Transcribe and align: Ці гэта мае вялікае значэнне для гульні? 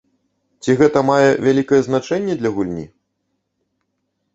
Ці 0.65 0.75
гэта 0.79 1.03
мае 1.11 1.29
вялікае 1.49 1.81
значэнне 1.91 2.33
для 2.43 2.49
гульні? 2.59 2.91